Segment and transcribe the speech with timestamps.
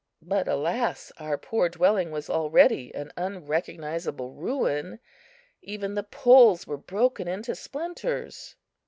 [0.23, 1.11] But alas!
[1.19, 4.97] our poor dwelling was already an unrecognizable ruin;
[5.61, 8.55] even the poles were broken into splinters.